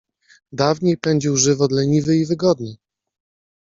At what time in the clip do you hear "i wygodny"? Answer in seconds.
2.17-2.77